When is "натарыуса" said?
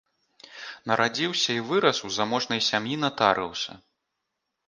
3.05-3.71